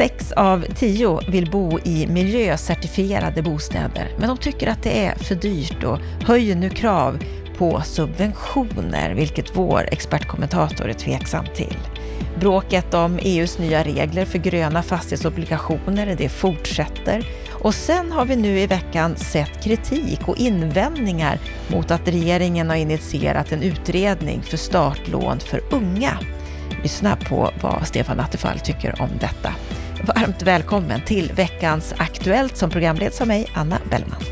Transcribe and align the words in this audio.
Sex 0.00 0.32
av 0.32 0.64
tio 0.74 1.20
vill 1.28 1.50
bo 1.50 1.78
i 1.78 2.06
miljöcertifierade 2.06 3.42
bostäder, 3.42 4.08
men 4.18 4.28
de 4.28 4.38
tycker 4.38 4.66
att 4.66 4.82
det 4.82 5.06
är 5.06 5.14
för 5.14 5.34
dyrt 5.34 5.84
och 5.84 5.98
höjer 6.26 6.56
nu 6.56 6.70
krav 6.70 7.18
på 7.58 7.82
subventioner, 7.84 9.14
vilket 9.14 9.56
vår 9.56 9.88
expertkommentator 9.92 10.88
är 10.88 10.92
tveksam 10.92 11.44
till. 11.54 11.76
Bråket 12.38 12.94
om 12.94 13.18
EUs 13.22 13.58
nya 13.58 13.84
regler 13.84 14.24
för 14.24 14.38
gröna 14.38 14.82
fastighetsobligationer, 14.82 16.14
det 16.18 16.28
fortsätter. 16.28 17.26
Och 17.50 17.74
sen 17.74 18.12
har 18.12 18.24
vi 18.24 18.36
nu 18.36 18.60
i 18.60 18.66
veckan 18.66 19.16
sett 19.16 19.64
kritik 19.64 20.28
och 20.28 20.38
invändningar 20.38 21.38
mot 21.68 21.90
att 21.90 22.08
regeringen 22.08 22.68
har 22.68 22.76
initierat 22.76 23.52
en 23.52 23.62
utredning 23.62 24.42
för 24.42 24.56
startlån 24.56 25.40
för 25.40 25.60
unga. 25.70 26.18
Lyssna 26.82 27.16
på 27.16 27.50
vad 27.62 27.86
Stefan 27.86 28.20
Attefall 28.20 28.58
tycker 28.58 29.02
om 29.02 29.10
detta. 29.20 29.52
Varmt 30.02 30.42
välkommen 30.42 31.00
till 31.04 31.32
veckans 31.32 31.94
Aktuellt 31.98 32.56
som 32.56 32.70
programleds 32.70 33.20
av 33.20 33.26
mig, 33.26 33.46
Anna 33.54 33.78
Bellman. 33.90 34.22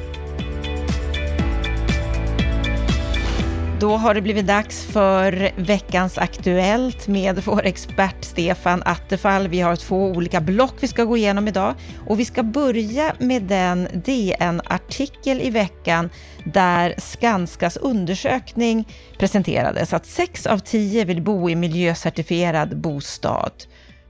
Då 3.81 3.97
har 3.97 4.15
det 4.15 4.21
blivit 4.21 4.47
dags 4.47 4.87
för 4.87 5.51
veckans 5.57 6.19
Aktuellt 6.19 7.09
med 7.09 7.43
vår 7.45 7.67
expert 7.67 8.25
Stefan 8.25 8.83
Attefall. 8.85 9.49
Vi 9.49 9.61
har 9.61 9.77
två 9.77 10.07
olika 10.07 10.41
block 10.41 10.75
vi 10.81 10.89
ska 10.89 11.05
gå 11.05 11.17
igenom 11.17 11.49
idag 11.49 11.75
och 12.07 12.21
vi 12.21 12.25
ska 12.25 12.43
börja 12.43 13.15
med 13.19 13.43
den 13.43 13.89
DN-artikel 14.05 15.41
i 15.41 15.51
veckan 15.51 16.11
där 16.45 16.95
Skanskas 16.99 17.77
undersökning 17.77 18.89
presenterades 19.19 19.93
att 19.93 20.07
sex 20.07 20.47
av 20.47 20.59
tio 20.59 21.05
vill 21.05 21.23
bo 21.23 21.51
i 21.51 21.55
miljöcertifierad 21.55 22.81
bostad. 22.81 23.53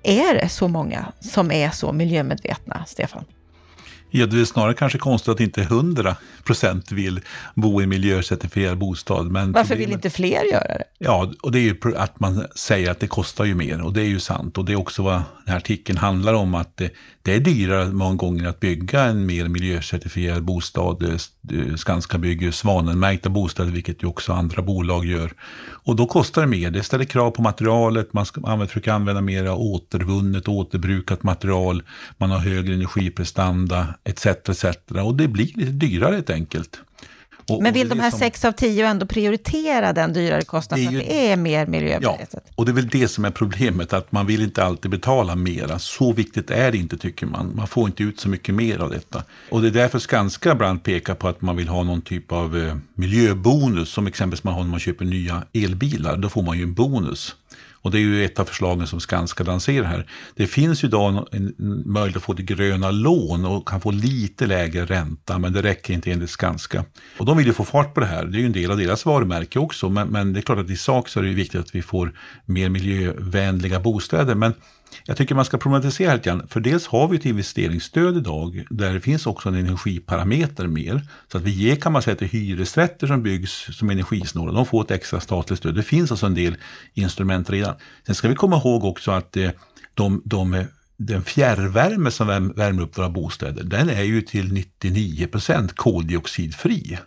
Är 0.09 0.35
det 0.35 0.48
så 0.48 0.69
många 0.69 1.12
som 1.21 1.51
är 1.51 1.71
så 1.71 1.93
miljömedvetna, 1.93 2.84
Stefan? 2.87 3.25
Ja, 4.11 4.27
det 4.27 4.41
är 4.41 4.45
snarare 4.45 4.75
kanske 4.75 4.98
konstigt 4.98 5.28
att 5.28 5.41
inte 5.41 5.62
100 5.62 6.17
procent 6.45 6.92
vill 6.92 7.20
bo 7.55 7.83
i 7.83 7.87
miljöcertifierad 7.87 8.79
bostad. 8.79 9.31
Men 9.31 9.53
Varför 9.53 9.77
vill 9.77 9.92
inte 9.92 10.11
fler 10.11 10.45
göra 10.53 10.79
det? 10.79 10.84
Ja, 10.98 11.33
och 11.42 11.53
det 11.53 11.59
är 11.59 11.62
ju 11.62 11.97
att 11.97 12.20
man 12.20 12.47
säger 12.55 12.91
att 12.91 13.01
det 13.01 13.06
kostar 13.06 13.45
ju 13.45 13.55
mer 13.55 13.83
och 13.83 13.92
det 13.92 14.01
är 14.01 14.06
ju 14.06 14.20
sant. 14.20 14.59
Och 14.59 14.64
det 14.64 14.73
är 14.73 14.77
också 14.77 15.03
vad 15.03 15.14
den 15.14 15.23
här 15.47 15.56
artikeln 15.56 15.98
handlar 15.98 16.34
om, 16.34 16.55
att 16.55 16.77
det, 16.77 16.91
det 17.29 17.34
är 17.34 17.41
dyrare 17.41 17.89
många 17.89 18.15
gånger 18.15 18.48
att 18.48 18.61
bygga 18.61 19.03
en 19.03 19.27
mer 19.27 19.48
miljöcertifierad 19.48 20.43
bostad. 20.43 21.03
Eh, 21.03 21.11
eh, 21.59 21.75
Skanska 21.77 22.19
bygger 22.19 22.51
svanenmärkta 22.51 23.29
bostäder, 23.29 23.70
vilket 23.70 24.03
ju 24.03 24.07
också 24.07 24.33
andra 24.33 24.62
bolag 24.62 25.07
gör. 25.07 25.33
Och 25.85 25.97
då 25.97 26.07
kostar 26.07 26.43
det 26.43 26.48
mer. 26.48 26.70
Det 26.70 26.83
ställer 26.83 27.05
krav 27.05 27.31
på 27.31 27.43
materialet, 27.43 28.12
man 28.12 28.27
ska 28.27 28.41
använda, 28.41 28.67
försöka 28.67 28.95
använda 28.95 29.20
mer 29.20 29.53
återvunnet, 29.53 30.48
återbrukat 30.48 31.23
material, 31.23 31.83
man 32.19 32.31
har 32.31 32.39
högre 32.39 32.75
energiprestanda 32.75 33.95
etc. 34.05 34.27
etc. 34.27 34.65
Och 35.05 35.17
det 35.17 35.29
blir 35.29 35.47
lite 35.55 35.73
dyrare 35.73 36.15
helt 36.15 36.31
enkelt. 36.31 36.81
Och, 37.49 37.63
Men 37.63 37.75
vill 37.75 37.89
de 37.89 38.01
här 38.01 38.11
som, 38.11 38.19
sex 38.19 38.45
av 38.45 38.53
tio 38.53 38.87
ändå 38.87 39.07
prioritera 39.07 39.93
den 39.93 40.13
dyrare 40.13 40.43
kostnaden 40.43 40.87
för 40.87 40.99
att 40.99 41.07
det 41.07 41.31
är 41.31 41.37
mer 41.37 41.67
miljövänligt? 41.67 42.29
Ja, 42.33 42.41
och 42.55 42.65
det 42.65 42.71
är 42.71 42.75
väl 42.75 42.89
det 42.89 43.09
som 43.09 43.25
är 43.25 43.31
problemet, 43.31 43.93
att 43.93 44.13
man 44.13 44.27
vill 44.27 44.43
inte 44.43 44.65
alltid 44.65 44.91
betala 44.91 45.37
mera. 45.37 45.79
Så 45.79 46.13
viktigt 46.13 46.51
är 46.51 46.73
det 46.73 46.79
inte 46.79 46.99
tycker 46.99 47.27
man. 47.27 47.53
Man 47.57 47.67
får 47.67 47.87
inte 47.87 48.03
ut 48.03 48.21
så 48.21 48.29
mycket 48.29 48.55
mer 48.55 48.79
av 48.79 48.91
detta. 48.91 49.23
Och 49.51 49.63
det 49.63 49.69
är 49.69 49.73
därför 49.73 49.99
Skanska 49.99 50.53
ibland 50.53 50.83
pekar 50.83 51.15
på 51.15 51.29
att 51.29 51.43
man 51.43 51.57
vill 51.57 51.69
ha 51.69 51.83
någon 51.83 52.03
typ 52.03 52.33
av 52.33 52.59
eh, 52.59 52.77
miljöbonus, 52.95 53.89
som 53.89 54.07
exempelvis 54.07 54.45
man 54.45 54.55
har 54.55 54.63
när 54.63 54.71
man 54.71 54.81
köper 54.81 55.05
nya 55.05 55.43
elbilar. 55.53 56.17
Då 56.17 56.29
får 56.29 56.43
man 56.43 56.57
ju 56.59 56.63
en 56.63 56.75
bonus. 56.75 57.35
Och 57.83 57.91
det 57.91 57.98
är 57.98 58.01
ju 58.01 58.25
ett 58.25 58.39
av 58.39 58.45
förslagen 58.45 58.87
som 58.87 59.01
Skanska 59.01 59.45
lanserar 59.45 59.84
här. 59.84 60.07
Det 60.34 60.47
finns 60.47 60.84
ju 60.84 60.89
idag 60.89 61.29
en 61.33 61.55
möjlighet 61.87 62.17
att 62.17 62.23
få 62.23 62.33
det 62.33 62.43
gröna 62.43 62.91
lån 62.91 63.45
och 63.45 63.69
kan 63.69 63.81
få 63.81 63.91
lite 63.91 64.47
lägre 64.47 64.85
ränta, 64.85 65.39
men 65.39 65.53
det 65.53 65.62
räcker 65.62 65.95
inte 65.95 66.13
enligt 66.13 66.30
Skanska. 66.30 66.85
Och 67.19 67.27
de 67.27 67.36
vill 67.36 67.47
ju 67.47 67.52
få 67.52 67.64
fart 67.64 67.95
på 67.95 68.01
det 68.01 68.07
här. 68.07 68.25
Det 68.25 68.39
är 68.39 68.41
ju 68.41 68.47
en 68.47 68.52
del 68.52 68.70
av 68.70 68.79
deras 68.79 69.07
varumärke 69.07 69.58
också, 69.58 69.89
men, 69.89 70.08
men 70.08 70.33
det 70.33 70.41
är 70.41 70.42
klart 70.42 70.58
att 70.58 70.70
i 70.70 70.77
sak 70.77 71.08
så 71.08 71.20
är 71.20 71.25
det 71.25 71.30
viktigt 71.30 71.61
att 71.61 71.75
vi 71.75 71.83
får 71.83 72.13
mer 72.45 72.69
miljövänliga 72.69 73.81
bostäder. 73.81 74.35
Men 74.35 74.55
jag 75.05 75.17
tycker 75.17 75.35
man 75.35 75.45
ska 75.45 75.59
problematisera 75.59 76.15
lite 76.15 76.29
grann, 76.29 76.49
för 76.49 76.61
dels 76.61 76.87
har 76.87 77.09
vi 77.09 77.17
ett 77.17 77.27
investeringsstöd 77.27 78.17
idag 78.17 78.65
där 78.71 78.95
det 78.95 79.01
finns 79.01 79.27
också 79.27 79.49
en 79.49 79.55
energiparameter 79.55 80.67
mer. 80.67 81.03
Så 81.33 81.39
att 81.39 81.45
vi 81.45 81.51
ger 81.51 81.77
kan 81.77 81.93
man 81.93 82.03
säga 82.03 82.17
till 82.17 82.29
hyresrätter 82.29 83.07
som 83.07 83.23
byggs 83.23 83.77
som 83.79 83.91
energisnåla, 83.91 84.53
de 84.53 84.67
får 84.67 84.85
ett 84.85 84.91
extra 84.91 85.21
statligt 85.21 85.59
stöd. 85.59 85.75
Det 85.75 85.83
finns 85.83 86.11
alltså 86.11 86.27
en 86.27 86.35
del 86.35 86.57
instrument 86.95 87.51
redan. 87.51 87.75
Sen 88.07 88.15
ska 88.15 88.29
vi 88.29 88.35
komma 88.35 88.57
ihåg 88.57 88.85
också 88.85 89.11
att 89.11 89.37
eh, 89.37 89.51
de, 89.95 90.23
de 90.25 90.55
eh, 90.55 90.65
den 90.97 91.23
fjärrvärme 91.23 92.11
som 92.11 92.53
värmer 92.57 92.83
upp 92.83 92.99
våra 92.99 93.11
bostäder, 93.11 93.65
den 93.65 93.89
är 93.89 94.03
ju 94.03 94.23
till 94.23 94.53
99 94.53 95.27
procent 95.27 95.77
koldioxidfri. 95.77 96.99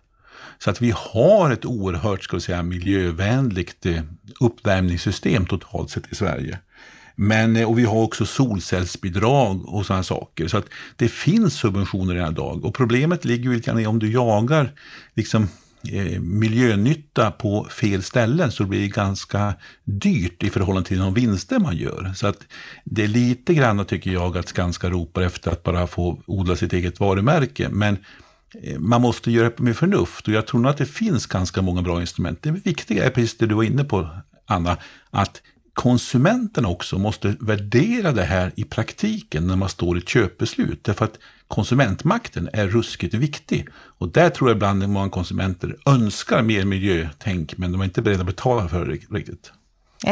Så 0.60 0.70
att 0.70 0.82
vi 0.82 0.94
har 0.96 1.52
ett 1.52 1.66
oerhört 1.66 2.24
ska 2.24 2.38
vi 2.38 2.42
säga, 2.42 2.64
miljövänligt 2.64 3.86
eh, 3.86 4.02
uppvärmningssystem 4.40 5.46
totalt 5.46 5.90
sett 5.90 6.12
i 6.12 6.16
Sverige. 6.16 6.60
Men, 7.16 7.56
eh, 7.56 7.70
och 7.70 7.80
vi 7.80 7.84
har 7.84 8.02
också 8.02 8.26
solcellsbidrag 8.26 9.70
och 9.70 9.86
sådana 9.86 10.04
saker. 10.04 10.48
Så 10.48 10.58
att 10.58 10.66
det 10.96 11.08
finns 11.08 11.54
subventioner 11.54 12.14
redan 12.14 12.32
idag. 12.32 12.66
Och 12.66 12.74
problemet 12.74 13.26
ligger 13.26 13.44
ju 13.44 13.56
lite 13.56 13.70
grann 13.70 13.80
i 13.80 13.88
om 13.88 14.00
du 14.00 14.12
jagar 14.12 14.72
liksom, 15.16 15.48
eh, 15.92 16.20
miljönytta 16.20 17.32
på 17.32 17.68
fel 17.70 18.04
ställen 18.04 18.52
så 18.52 18.66
blir 18.66 18.82
det 18.82 18.88
ganska 18.88 19.54
dyrt 19.84 20.44
i 20.44 20.50
förhållande 20.50 20.88
till 20.88 20.98
de 20.98 21.14
vinster 21.14 21.60
man 21.60 21.78
gör. 21.78 22.14
Så 22.16 22.28
att 22.28 22.40
det 22.84 23.04
är 23.04 23.08
lite 23.08 23.54
grann 23.54 23.86
tycker 23.86 24.12
jag 24.12 24.38
att 24.38 24.48
Skanska 24.48 24.90
ropar 24.90 25.22
efter 25.22 25.52
att 25.52 25.64
bara 25.64 25.88
få 25.88 26.22
odla 26.26 26.56
sitt 26.56 26.74
eget 26.74 27.00
varumärke. 27.00 27.70
Men 27.70 27.98
eh, 28.64 28.80
man 28.80 29.02
måste 29.02 29.32
göra 29.32 29.50
det 29.50 29.60
med 29.60 29.78
förnuft 29.78 30.28
och 30.28 30.34
jag 30.34 30.48
tror 30.48 30.60
nog 30.60 30.72
att 30.72 30.78
det 30.78 30.86
finns 30.86 31.26
ganska 31.26 31.62
många 31.62 31.82
bra 31.82 32.02
instrument. 32.02 32.40
Det 32.42 32.52
viktiga 32.52 33.06
är 33.06 33.10
precis 33.10 33.38
det 33.38 33.46
du 33.46 33.56
var 33.56 33.64
inne 33.64 33.84
på, 33.84 34.10
Anna, 34.48 34.78
att 35.10 35.42
konsumenterna 35.82 36.68
också 36.68 36.98
måste 36.98 37.36
värdera 37.40 38.12
det 38.12 38.24
här 38.24 38.52
i 38.56 38.64
praktiken 38.64 39.48
när 39.48 39.56
man 39.56 39.70
står 39.70 39.98
i 39.98 40.00
ett 40.00 40.10
köpbeslut. 40.10 40.84
Därför 40.84 41.06
att 41.06 41.20
konsumentmakten 41.48 42.50
är 42.54 42.68
ruskigt 42.68 43.14
viktig. 43.14 43.68
Och 43.74 44.10
där 44.10 44.30
tror 44.30 44.50
jag 44.50 44.56
ibland 44.56 44.90
många 44.90 45.10
konsumenter 45.10 45.76
önskar 45.86 46.42
mer 46.42 46.66
miljötänk 46.66 47.58
men 47.58 47.72
de 47.72 47.82
är 47.82 47.86
inte 47.86 48.02
beredda 48.02 48.22
att 48.22 48.28
betala 48.28 48.68
för 48.68 48.86
det 48.86 48.92
riktigt. 48.92 49.52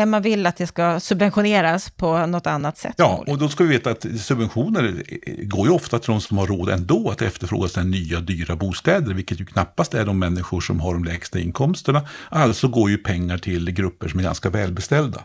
Man 0.08 0.22
vill 0.22 0.46
att 0.46 0.58
det 0.58 0.68
ska 0.68 1.00
subventioneras 1.00 1.90
på 1.90 2.26
något 2.26 2.48
annat 2.48 2.78
sätt. 2.78 2.96
Ja, 2.98 3.24
och 3.28 3.38
då 3.38 3.50
ska 3.50 3.64
vi 3.64 3.70
veta 3.70 3.92
att 3.92 4.06
subventioner 4.20 5.04
går 5.44 5.68
ju 5.68 5.74
ofta 5.74 6.00
till 6.00 6.12
de 6.12 6.22
som 6.22 6.38
har 6.38 6.48
råd 6.48 6.70
ändå 6.70 7.10
att 7.10 7.22
efterfråga 7.22 7.68
sina 7.68 7.86
nya 7.86 8.20
dyra 8.20 8.56
bostäder, 8.56 9.14
vilket 9.14 9.40
ju 9.40 9.46
knappast 9.46 9.94
är 9.94 10.06
de 10.06 10.20
människor 10.20 10.62
som 10.62 10.80
har 10.80 10.94
de 10.94 11.04
lägsta 11.04 11.40
inkomsterna. 11.40 12.08
Alltså 12.30 12.68
går 12.68 12.90
ju 12.90 12.98
pengar 12.98 13.38
till 13.38 13.72
grupper 13.72 14.08
som 14.08 14.20
är 14.20 14.24
ganska 14.24 14.50
välbeställda. 14.50 15.24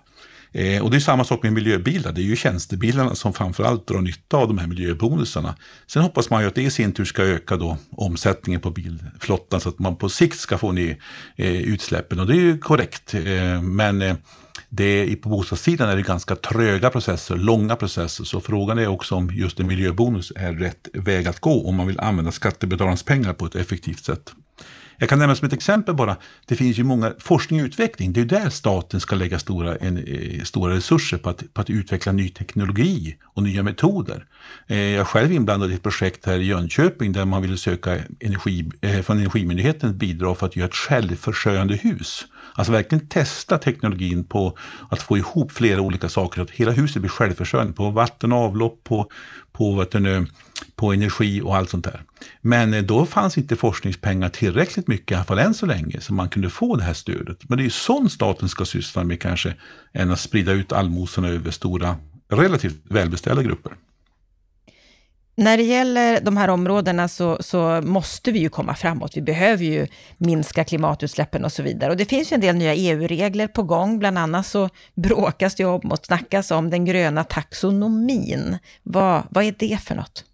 Eh, 0.55 0.83
och 0.83 0.91
det 0.91 0.97
är 0.97 1.01
samma 1.01 1.25
sak 1.25 1.43
med 1.43 1.53
miljöbilar. 1.53 2.13
Det 2.13 2.21
är 2.21 2.25
ju 2.25 2.37
tjänstebilarna 2.37 3.15
som 3.15 3.33
framförallt 3.33 3.87
drar 3.87 4.01
nytta 4.01 4.37
av 4.37 4.49
de 4.49 4.59
här 4.59 4.67
miljöbonusarna. 4.67 5.57
Sen 5.87 6.03
hoppas 6.03 6.31
man 6.31 6.43
ju 6.43 6.49
att 6.49 6.55
det 6.55 6.63
i 6.63 6.71
sin 6.71 6.93
tur 6.93 7.05
ska 7.05 7.23
öka 7.23 7.57
då 7.57 7.79
omsättningen 7.91 8.61
på 8.61 8.71
bilflottan 8.71 9.61
så 9.61 9.69
att 9.69 9.79
man 9.79 9.97
på 9.97 10.09
sikt 10.09 10.39
ska 10.39 10.59
få 10.59 10.73
ner 10.73 10.97
eh, 11.37 11.53
utsläppen. 11.53 12.21
Och 12.21 12.27
det 12.27 12.33
är 12.33 12.41
ju 12.41 12.59
korrekt. 12.59 13.15
Eh, 13.15 13.63
men 13.63 14.03
eh, 14.03 14.17
det, 14.69 15.17
på 15.17 15.29
bostadssidan 15.29 15.89
är 15.89 15.97
det 15.97 16.03
ganska 16.03 16.37
tröga 16.37 16.91
processer, 16.91 17.37
långa 17.37 17.77
processer. 17.77 18.25
Så 18.25 18.41
frågan 18.41 18.79
är 18.79 18.87
också 18.87 19.15
om 19.15 19.31
just 19.31 19.61
en 19.61 19.67
miljöbonus 19.67 20.33
är 20.37 20.53
rätt 20.53 20.89
väg 20.93 21.29
att 21.29 21.41
gå 21.41 21.69
om 21.69 21.75
man 21.75 21.87
vill 21.87 22.01
använda 22.01 22.33
skattebetalarnas 22.33 23.03
pengar 23.03 23.33
på 23.33 23.47
ett 23.47 23.55
effektivt 23.55 24.05
sätt. 24.05 24.33
Jag 24.99 25.09
kan 25.09 25.19
nämna 25.19 25.35
som 25.35 25.47
ett 25.47 25.53
exempel 25.53 25.95
bara, 25.95 26.17
det 26.47 26.57
finns 26.57 26.79
ju 26.79 26.85
många, 26.85 27.13
forskning 27.19 27.61
och 27.61 27.67
utveckling, 27.67 28.13
det 28.13 28.21
är 28.21 28.25
där 28.25 28.51
staten 28.51 29.01
ska 29.01 29.17
lägga 29.17 29.39
stora, 29.39 29.77
en, 29.77 29.99
eh, 29.99 30.43
stora 30.43 30.75
resurser 30.75 31.19
på 31.19 31.31
att, 31.31 31.55
på 31.55 31.61
att 31.61 31.71
utveckla 31.71 32.13
ny 32.13 32.29
teknologi 32.29 33.17
och 33.25 33.43
nya 33.43 33.63
metoder. 33.63 34.27
Eh, 34.67 34.79
jag 34.79 35.01
är 35.01 35.05
själv 35.05 35.33
inblandad 35.33 35.71
i 35.71 35.75
ett 35.75 35.83
projekt 35.83 36.27
här 36.27 36.39
i 36.39 36.45
Jönköping 36.45 37.13
där 37.13 37.25
man 37.25 37.43
ville 37.43 37.57
söka 37.57 37.99
energi, 38.21 38.71
eh, 38.81 39.01
från 39.01 39.19
Energimyndigheten 39.19 39.99
bidrag 39.99 40.39
för 40.39 40.47
att 40.47 40.57
göra 40.57 40.69
ett 40.69 40.75
självförsörjande 40.75 41.75
hus. 41.75 42.27
Alltså 42.55 42.73
verkligen 42.73 43.09
testa 43.09 43.59
teknologin 43.59 44.25
på 44.25 44.59
att 44.91 45.03
få 45.03 45.19
ihop 45.19 45.53
flera 45.53 45.81
olika 45.81 46.09
saker, 46.09 46.37
så 46.37 46.43
att 46.43 46.51
hela 46.51 46.73
huset 46.73 47.03
blir 47.03 47.11
självförsörjande 47.11 47.73
på 47.73 47.91
vatten 47.91 48.33
och 48.33 48.39
avlopp, 48.39 48.85
på, 48.85 49.11
på, 49.53 49.75
vet 49.75 49.95
på 50.77 50.93
energi 50.93 51.41
och 51.41 51.57
allt 51.57 51.71
sånt 51.71 51.85
där. 51.85 52.03
Men 52.41 52.75
eh, 52.75 52.83
då 52.83 53.07
fanns 53.07 53.39
inte 53.39 53.57
forskningspengar 53.57 54.29
tillräckligt 54.29 54.89
mycket, 54.89 55.11
i 55.11 55.15
alla 55.15 55.25
fall 55.25 55.39
än 55.39 55.55
så 55.55 55.67
länge, 55.67 56.01
så 56.01 56.15
man 56.15 56.29
kunde 56.29 56.51
få 56.51 56.77
det 56.77 56.83
här 56.85 56.95
stödet. 56.95 57.49
Men 57.49 57.59
det 57.59 57.63
är 57.63 57.65
ju 57.65 57.71
sånt 57.71 58.13
staten 58.13 58.49
ska 58.49 58.65
syssla 58.65 59.05
med 59.05 59.21
kanske, 59.21 59.55
än 59.93 60.11
att 60.11 60.21
sprida 60.21 60.53
ut 60.53 60.73
allmosorna 60.73 61.29
över 61.29 61.51
stora, 61.51 61.97
relativt 62.29 62.83
välbeställda 62.85 63.43
grupper. 63.43 63.73
När 65.37 65.57
det 65.57 65.63
gäller 65.63 66.21
de 66.21 66.37
här 66.37 66.49
områdena 66.49 67.09
så, 67.09 67.39
så, 67.41 67.81
måste 67.85 68.33
vi 68.33 68.39
ju 68.39 68.49
komma 68.49 68.75
framåt. 68.75 69.17
Vi 69.17 69.23
behöver 69.23 69.65
ju 69.65 69.87
minska 70.19 70.65
klimatutsläppen 70.65 71.45
och 71.45 71.53
så 71.53 71.63
vidare. 71.63 71.91
Och 71.91 71.97
det 71.97 72.05
finns 72.05 72.33
ju 72.33 72.35
en 72.35 72.41
del 72.41 72.57
nya 72.57 72.75
EU-regler 72.75 73.49
på 73.49 73.63
gång. 73.63 73.99
Bland 73.99 74.19
annat 74.19 74.47
så 74.47 74.69
bråkas 74.95 75.55
det 75.55 75.65
om 75.65 75.93
och 75.93 75.99
snackas 76.07 76.51
om 76.51 76.71
den 76.71 76.85
gröna 76.85 77.25
taxonomin. 77.25 78.59
Vad, 78.83 79.23
vad 79.31 79.45
är 79.45 79.55
det 79.59 79.81
för 79.83 79.95
något? 79.95 80.25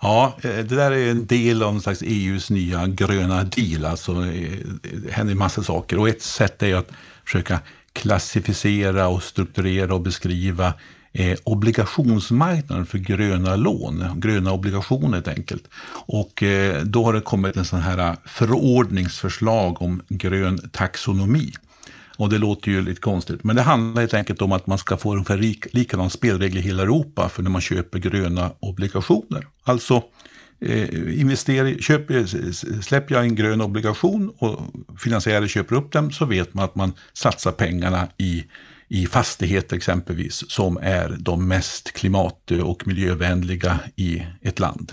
Ja, 0.00 0.36
eh, 0.42 0.50
det 0.50 0.62
där 0.62 0.90
är 0.90 1.10
en 1.10 1.26
del 1.26 1.62
av 1.62 1.74
en 1.74 1.80
slags 1.80 2.02
EUs 2.02 2.50
nya 2.50 2.86
gröna 2.86 3.44
deal. 3.44 3.84
Alltså, 3.84 4.12
eh, 4.12 4.58
det 4.82 5.12
händer 5.12 5.32
en 5.32 5.38
massa 5.38 5.62
saker 5.62 5.98
och 5.98 6.08
ett 6.08 6.22
sätt 6.22 6.62
är 6.62 6.74
att 6.74 6.88
försöka 7.24 7.60
klassificera 7.92 9.08
och 9.08 9.22
strukturera 9.22 9.94
och 9.94 10.00
beskriva 10.00 10.74
eh, 11.12 11.38
obligationsmarknaden 11.44 12.86
för 12.86 12.98
gröna 12.98 13.56
lån, 13.56 14.04
gröna 14.16 14.52
obligationer 14.52 15.14
helt 15.14 15.28
enkelt. 15.28 15.64
Och 16.06 16.42
eh, 16.42 16.82
då 16.82 17.04
har 17.04 17.12
det 17.12 17.20
kommit 17.20 17.56
en 17.56 17.64
sån 17.64 17.80
här 17.80 17.98
eh, 17.98 18.14
förordningsförslag 18.26 19.82
om 19.82 20.02
grön 20.08 20.70
taxonomi. 20.72 21.52
Och 22.18 22.28
det 22.28 22.38
låter 22.38 22.70
ju 22.70 22.82
lite 22.82 23.00
konstigt, 23.00 23.44
men 23.44 23.56
det 23.56 23.62
handlar 23.62 24.02
helt 24.02 24.14
enkelt 24.14 24.42
om 24.42 24.52
att 24.52 24.66
man 24.66 24.78
ska 24.78 24.96
få 24.96 25.12
ungefär 25.12 25.36
lik, 25.36 25.66
likadana 25.74 26.10
spelregler 26.10 26.60
i 26.60 26.64
hela 26.64 26.82
Europa 26.82 27.28
för 27.28 27.42
när 27.42 27.50
man 27.50 27.60
köper 27.60 27.98
gröna 27.98 28.50
obligationer. 28.60 29.46
Alltså 29.64 30.02
eh, 30.60 31.20
investerar, 31.20 31.78
köper, 31.80 32.18
eh, 32.18 32.52
släpper 32.80 33.14
jag 33.14 33.24
en 33.24 33.34
grön 33.34 33.60
obligation 33.60 34.32
och 34.38 34.60
finansiärer 34.98 35.46
köper 35.46 35.76
upp 35.76 35.92
den 35.92 36.12
så 36.12 36.24
vet 36.24 36.54
man 36.54 36.64
att 36.64 36.74
man 36.74 36.92
satsar 37.12 37.52
pengarna 37.52 38.08
i 38.18 38.44
i 38.88 39.06
fastigheter 39.06 39.76
exempelvis, 39.76 40.50
som 40.50 40.78
är 40.82 41.16
de 41.18 41.48
mest 41.48 41.92
klimat 41.92 42.50
och 42.50 42.86
miljövänliga 42.86 43.80
i 43.96 44.22
ett 44.42 44.58
land. 44.58 44.92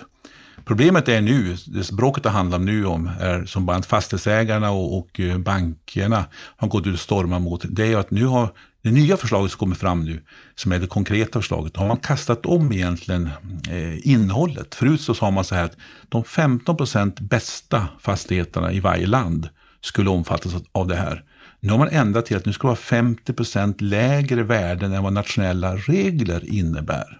Problemet 0.65 1.07
är 1.07 1.21
nu, 1.21 1.57
det 1.65 1.92
bråket 1.92 2.24
det 2.24 2.30
handlar 2.30 2.59
nu 2.59 2.86
om, 2.86 3.09
är 3.19 3.45
som 3.45 3.65
bland 3.65 3.86
fastighetsägarna 3.86 4.71
och, 4.71 4.97
och 4.97 5.19
eh, 5.19 5.38
bankerna 5.38 6.25
har 6.57 6.68
gått 6.68 6.88
ut 6.88 6.94
och 6.94 7.00
stormat 7.00 7.42
mot, 7.42 7.65
det 7.69 7.94
är 7.94 7.97
att 7.97 8.12
nu 8.12 8.25
har 8.25 8.50
det 8.81 8.92
nya 8.92 9.18
förslaget 9.18 9.51
som 9.51 9.59
kommer 9.59 9.75
fram 9.75 10.03
nu, 10.06 10.21
som 10.56 10.71
är 10.71 10.80
det 10.80 10.88
konkreta 10.88 11.39
förslaget, 11.39 11.77
har 11.77 11.88
man 11.88 11.98
kastat 11.98 12.45
om 12.45 12.71
egentligen 12.71 13.30
eh, 13.69 14.07
innehållet. 14.07 14.75
Förut 14.75 15.01
så 15.01 15.13
sa 15.13 15.31
man 15.31 15.44
så 15.44 15.56
här 15.56 15.63
att 15.63 15.77
de 16.09 16.24
15 16.24 16.77
procent 16.77 17.19
bästa 17.19 17.88
fastigheterna 18.00 18.71
i 18.71 18.80
varje 18.80 19.07
land 19.07 19.50
skulle 19.81 20.09
omfattas 20.09 20.53
av 20.71 20.88
det 20.88 20.95
här. 20.95 21.24
Nu 21.65 21.71
har 21.71 21.77
man 21.77 21.89
ändrat 21.89 22.25
till 22.25 22.38
att 22.38 22.45
nu 22.45 22.53
ska 22.53 22.67
det 22.67 22.69
vara 22.69 22.75
50 22.75 23.33
procent 23.33 23.81
lägre 23.81 24.44
värden 24.44 24.94
än 24.94 25.03
vad 25.03 25.13
nationella 25.13 25.75
regler 25.75 26.53
innebär. 26.53 27.19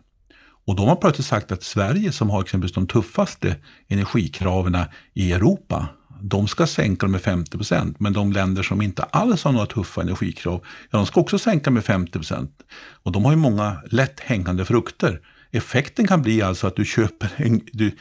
Och 0.66 0.76
då 0.76 0.84
har 0.84 0.88
man 0.88 0.98
plötsligt 0.98 1.28
sagt 1.28 1.52
att 1.52 1.64
Sverige 1.64 2.12
som 2.12 2.30
har 2.30 2.42
exempelvis 2.42 2.76
de 2.76 2.88
tuffaste 2.88 3.56
energikraven 3.88 4.78
i 5.14 5.32
Europa, 5.32 5.88
de 6.22 6.48
ska 6.48 6.68
sänka 6.68 7.06
dem 7.06 7.12
med 7.12 7.22
50 7.22 7.58
procent. 7.58 8.00
Men 8.00 8.14
de 8.14 8.32
länder 8.32 8.64
som 8.64 8.82
inte 8.82 9.04
alls 9.04 9.44
har 9.44 9.52
några 9.52 9.66
tuffa 9.66 10.02
energikrav, 10.02 10.62
ja, 10.92 10.98
de 10.98 11.06
ska 11.06 11.22
också 11.22 11.40
sänka 11.40 11.72
med 11.72 11.86
50 11.86 12.12
procent. 12.12 12.52
Och 13.04 13.12
de 13.12 13.26
har 13.26 13.32
ju 13.32 13.38
många 13.38 13.78
lätt 13.92 14.20
hängande 14.20 14.66
frukter. 14.66 15.22
Effekten 15.52 16.08
kan 16.08 16.22
bli 16.22 16.42
alltså 16.42 16.68
att 16.68 16.76
du 16.76 16.86
köper, 16.86 17.30
en, 17.36 17.62
du, 17.72 17.92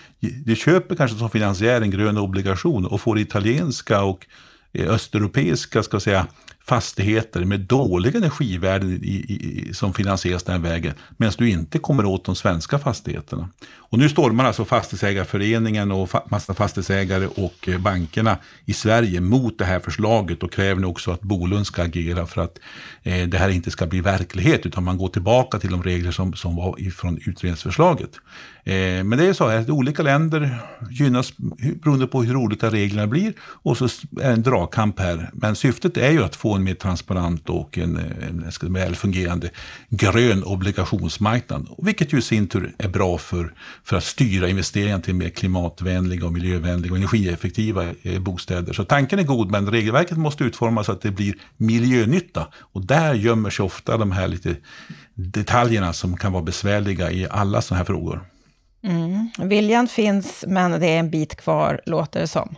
du 0.44 0.56
köper 0.56 0.94
kanske 0.94 1.18
som 1.18 1.30
finansiär 1.30 1.80
en 1.80 1.90
grön 1.90 2.18
obligation 2.18 2.86
och 2.86 3.00
får 3.00 3.18
italienska 3.18 4.02
och 4.02 4.26
östeuropeiska 4.82 5.82
ska 5.82 6.00
säga, 6.00 6.26
fastigheter 6.66 7.44
med 7.44 7.60
dåliga 7.60 8.18
energivärden 8.18 9.00
i, 9.02 9.06
i, 9.06 9.74
som 9.74 9.94
finansieras 9.94 10.42
den 10.42 10.62
vägen, 10.62 10.94
medan 11.16 11.34
du 11.38 11.50
inte 11.50 11.78
kommer 11.78 12.04
åt 12.04 12.24
de 12.24 12.36
svenska 12.36 12.78
fastigheterna. 12.78 13.48
Och 13.76 13.98
nu 13.98 14.08
stormar 14.08 14.44
alltså 14.44 14.64
Fastighetsägarföreningen 14.64 15.92
och 15.92 16.10
fa 16.10 16.22
massa 16.30 16.54
fastighetsägare 16.54 17.26
och 17.26 17.68
eh, 17.68 17.78
bankerna 17.78 18.38
i 18.64 18.72
Sverige 18.72 19.20
mot 19.20 19.58
det 19.58 19.64
här 19.64 19.80
förslaget 19.80 20.42
och 20.42 20.52
kräver 20.52 20.80
nu 20.80 20.86
också 20.86 21.10
att 21.10 21.20
Bolund 21.20 21.66
ska 21.66 21.82
agera 21.82 22.26
för 22.26 22.40
att 22.40 22.58
eh, 23.02 23.28
det 23.28 23.38
här 23.38 23.48
inte 23.48 23.70
ska 23.70 23.86
bli 23.86 24.00
verklighet, 24.00 24.66
utan 24.66 24.84
man 24.84 24.98
går 24.98 25.08
tillbaka 25.08 25.58
till 25.58 25.70
de 25.70 25.82
regler 25.82 26.10
som, 26.10 26.32
som 26.32 26.56
var 26.56 26.80
ifrån 26.80 27.18
utredningsförslaget. 27.26 28.10
Eh, 28.66 29.04
men 29.04 29.18
det 29.18 29.26
är 29.26 29.32
så 29.32 29.44
att 29.44 29.70
olika 29.70 30.02
länder 30.02 30.58
gynnas 30.90 31.32
beroende 31.82 32.06
på 32.06 32.22
hur 32.22 32.36
olika 32.36 32.70
reglerna 32.70 33.06
blir 33.06 33.32
och 33.40 33.78
så 33.78 33.84
är 33.84 33.88
det 34.10 34.24
en 34.24 34.42
dragkamp 34.42 35.00
här. 35.00 35.30
Men 35.32 35.56
syftet 35.56 35.96
är 35.96 36.10
ju 36.10 36.24
att 36.24 36.36
få 36.36 36.54
en 36.54 36.64
mer 36.64 36.74
transparent 36.74 37.50
och 37.50 37.78
en, 37.78 37.96
en, 37.96 38.52
en 38.62 38.72
välfungerande 38.72 39.50
grön 39.88 40.44
obligationsmarknad. 40.44 41.68
Vilket 41.78 42.12
ju 42.12 42.18
i 42.18 42.22
sin 42.22 42.48
tur 42.48 42.74
är 42.78 42.88
bra 42.88 43.18
för, 43.18 43.54
för 43.84 43.96
att 43.96 44.04
styra 44.04 44.48
investeringar 44.48 44.98
till 44.98 45.14
mer 45.14 45.28
klimatvänliga 45.28 46.26
och 46.26 46.32
miljövänliga 46.32 46.92
och 46.92 46.98
energieffektiva 46.98 47.84
eh, 48.02 48.20
bostäder. 48.20 48.72
Så 48.72 48.84
tanken 48.84 49.18
är 49.18 49.22
god 49.22 49.50
men 49.50 49.70
regelverket 49.70 50.18
måste 50.18 50.44
utformas 50.44 50.86
så 50.86 50.92
att 50.92 51.02
det 51.02 51.10
blir 51.10 51.34
miljönytta. 51.56 52.48
Och 52.58 52.86
där 52.86 53.14
gömmer 53.14 53.50
sig 53.50 53.64
ofta 53.64 53.96
de 53.96 54.12
här 54.12 54.28
lite 54.28 54.56
detaljerna 55.14 55.92
som 55.92 56.16
kan 56.16 56.32
vara 56.32 56.42
besvärliga 56.42 57.10
i 57.10 57.26
alla 57.30 57.62
sådana 57.62 57.78
här 57.78 57.84
frågor. 57.84 58.33
Viljan 59.48 59.88
finns, 59.88 60.44
men 60.48 60.80
det 60.80 60.86
är 60.86 60.98
en 60.98 61.10
bit 61.10 61.36
kvar, 61.36 61.80
låter 61.86 62.20
det 62.20 62.26
som. 62.26 62.56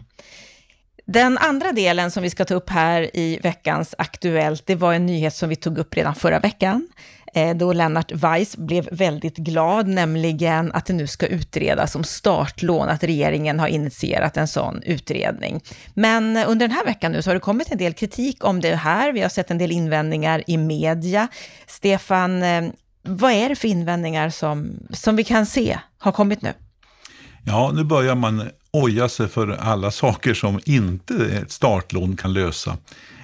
Den 1.07 1.39
andra 1.39 1.73
delen 1.73 2.11
som 2.11 2.23
vi 2.23 2.31
ska 2.31 2.45
ta 2.45 2.55
upp 2.55 2.71
här 2.71 3.17
i 3.17 3.39
veckans 3.43 3.95
Aktuellt, 3.99 4.67
det 4.67 4.75
var 4.75 4.93
en 4.93 5.07
nyhet 5.07 5.35
som 5.35 5.49
vi 5.49 5.57
tog 5.57 5.79
upp 5.79 5.95
redan 5.97 6.15
förra 6.15 6.39
veckan, 6.39 6.89
eh, 7.35 7.57
då 7.57 7.73
Lennart 7.73 8.13
Weiss 8.13 8.57
blev 8.57 8.89
väldigt 8.93 9.37
glad, 9.37 9.89
nämligen 9.89 10.73
att 10.73 10.87
det 10.87 10.93
nu 10.93 11.07
ska 11.07 11.27
utredas 11.27 11.95
om 11.95 12.05
startlån, 12.05 12.89
att 12.89 13.05
regeringen 13.05 13.61
har 13.61 13.69
initierat 13.69 14.37
en 14.37 14.49
sån 14.49 14.83
utredning. 14.83 15.61
Men 15.95 16.37
under 16.37 16.69
den 16.69 16.77
här 16.77 16.85
veckan 16.85 17.13
nu 17.13 17.23
så 17.23 17.31
har 17.31 17.35
det 17.35 17.41
kommit 17.41 17.73
en 17.73 17.79
del 17.79 17.93
kritik 17.93 18.45
om 18.45 18.61
det 18.61 18.77
här. 18.77 19.13
Vi 19.13 19.21
har 19.21 19.29
sett 19.29 19.51
en 19.51 19.59
del 19.59 19.73
invändningar 19.73 20.43
i 20.47 20.57
media. 20.57 21.29
Stefan, 21.67 22.43
eh, 22.43 22.65
vad 23.03 23.33
är 23.33 23.49
det 23.49 23.57
för 23.57 23.69
invändningar 23.69 24.31
som, 24.31 24.87
som 24.91 25.17
vi 25.17 25.25
kan 25.25 25.47
se 25.47 25.79
har 25.99 26.13
kommit 26.13 26.43
nu? 26.43 26.53
Ja, 27.49 27.73
nu 27.75 27.85
börjar 27.85 28.15
man 28.15 28.43
oja 28.71 29.09
sig 29.09 29.29
för 29.29 29.49
alla 29.49 29.91
saker 29.91 30.35
som 30.35 30.61
inte 30.65 31.15
ett 31.15 31.53
startlån 31.53 32.17
kan 32.17 32.33
lösa. 32.33 32.77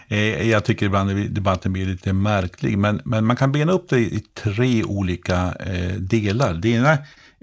Eh, 0.08 0.50
jag 0.50 0.64
tycker 0.64 0.86
ibland 0.86 1.30
debatten 1.30 1.72
blir 1.72 1.86
lite 1.86 2.12
märklig, 2.12 2.78
men, 2.78 3.00
men 3.04 3.24
man 3.24 3.36
kan 3.36 3.52
bena 3.52 3.72
upp 3.72 3.88
det 3.88 3.98
i 3.98 4.24
tre 4.34 4.84
olika 4.84 5.54
eh, 5.60 5.94
delar. 5.94 6.54
Det 6.54 6.68
ena 6.68 6.98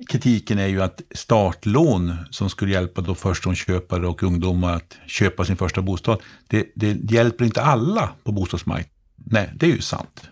kritiken 0.10 0.60
är 0.60 0.68
ju 0.68 0.82
att 0.82 1.02
startlån 1.16 2.16
som 2.30 2.50
skulle 2.50 2.72
hjälpa 2.72 3.02
då 3.02 3.16
förstagångsköpare 3.16 4.08
och 4.08 4.24
ungdomar 4.24 4.74
att 4.76 4.98
köpa 5.08 5.46
sin 5.46 5.58
första 5.58 5.82
bostad, 5.82 6.20
det, 6.48 6.68
det 6.76 7.14
hjälper 7.14 7.46
inte 7.46 7.62
alla 7.62 8.10
på 8.24 8.32
bostadsmarknaden. 8.32 8.92
Nej, 9.26 9.50
det 9.54 9.66
är 9.66 9.72
ju 9.72 9.82
sant. 9.82 10.30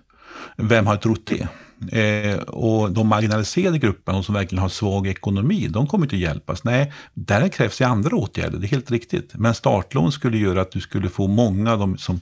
Vem 0.58 0.88
har 0.88 0.96
trott 0.98 1.26
det? 1.26 1.48
Eh, 1.92 2.38
och 2.38 2.92
de 2.92 3.08
marginaliserade 3.08 3.78
grupperna, 3.78 4.18
de 4.18 4.24
som 4.24 4.36
verkligen 4.36 4.62
har 4.62 4.70
svag 4.70 5.08
ekonomi, 5.08 5.68
de 5.68 5.88
kommer 5.88 6.06
inte 6.06 6.16
att 6.16 6.22
hjälpas. 6.22 6.64
Nej, 6.64 6.94
där 7.14 7.48
krävs 7.48 7.78
det 7.78 7.88
andra 7.88 8.16
åtgärder, 8.16 8.58
det 8.58 8.66
är 8.66 8.70
helt 8.70 8.92
riktigt. 8.92 9.32
Men 9.34 9.54
startlån 9.54 10.12
skulle 10.12 10.38
göra 10.38 10.62
att 10.62 10.72
du 10.72 10.82
skulle 10.82 11.10
få 11.10 11.28
många 11.28 11.74
av 11.74 11.80
de 11.80 11.98
som 11.98 12.20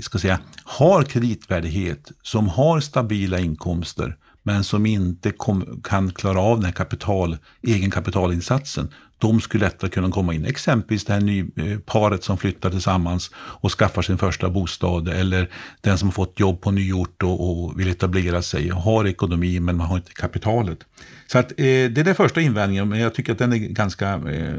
ska 0.00 0.18
säga, 0.18 0.40
har 0.64 1.02
kreditvärdighet, 1.02 2.12
som 2.22 2.48
har 2.48 2.80
stabila 2.80 3.38
inkomster, 3.38 4.16
men 4.42 4.64
som 4.64 4.86
inte 4.86 5.30
kom, 5.30 5.80
kan 5.84 6.10
klara 6.10 6.40
av 6.40 6.56
den 6.56 6.64
här 6.64 6.72
kapital, 6.72 7.36
egenkapitalinsatsen, 7.62 8.88
de 9.18 9.40
skulle 9.40 9.64
lättare 9.64 9.90
kunna 9.90 10.10
komma 10.10 10.34
in. 10.34 10.44
Exempelvis 10.44 11.04
det 11.04 11.12
här 11.12 11.20
ny, 11.20 11.40
eh, 11.40 11.78
paret 11.78 12.24
som 12.24 12.38
flyttar 12.38 12.70
tillsammans 12.70 13.30
och 13.34 13.72
skaffar 13.72 14.02
sin 14.02 14.18
första 14.18 14.50
bostad 14.50 15.08
eller 15.08 15.48
den 15.80 15.98
som 15.98 16.08
har 16.08 16.12
fått 16.12 16.40
jobb 16.40 16.60
på 16.60 16.70
ny 16.70 16.92
ort 16.92 17.22
och, 17.22 17.50
och 17.50 17.80
vill 17.80 17.88
etablera 17.88 18.42
sig 18.42 18.72
och 18.72 18.82
har 18.82 19.06
ekonomi 19.06 19.60
men 19.60 19.76
man 19.76 19.86
har 19.86 19.96
inte 19.96 20.12
kapitalet. 20.12 20.78
Så 21.26 21.38
att, 21.38 21.50
eh, 21.50 21.56
det 21.56 21.98
är 21.98 22.04
den 22.04 22.14
första 22.14 22.40
invändningen, 22.40 22.88
men 22.88 23.00
jag 23.00 23.14
tycker 23.14 23.32
att 23.32 23.38
den 23.38 23.52
är 23.52 23.56
ganska 23.56 24.08
eh, 24.14 24.54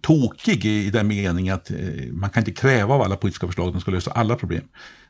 tokig 0.00 0.64
i, 0.64 0.86
i 0.86 0.90
den 0.90 1.08
meningen 1.08 1.54
att 1.54 1.70
eh, 1.70 1.76
man 2.12 2.30
kan 2.30 2.40
inte 2.40 2.60
kräva 2.60 2.94
av 2.94 3.02
alla 3.02 3.16
politiska 3.16 3.46
förslag 3.46 3.66
att 3.66 3.74
de 3.74 3.80
ska 3.80 3.90
lösa 3.90 4.10
alla 4.10 4.36
problem. 4.36 4.64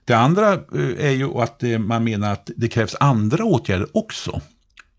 Det 0.05 0.15
andra 0.15 0.53
eh, 0.53 1.07
är 1.07 1.11
ju 1.11 1.39
att 1.39 1.63
eh, 1.63 1.79
man 1.79 2.05
menar 2.05 2.33
att 2.33 2.51
det 2.57 2.69
krävs 2.69 2.97
andra 3.01 3.45
åtgärder 3.45 3.87
också. 3.93 4.41